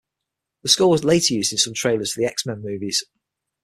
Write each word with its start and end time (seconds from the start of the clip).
The 0.63 0.69
score 0.69 0.89
was 0.89 1.03
later 1.03 1.35
used 1.35 1.51
in 1.51 1.59
some 1.59 1.75
trailers 1.75 2.11
for 2.13 2.21
the 2.21 2.25
X-Men 2.25 2.63
movies. 2.63 3.03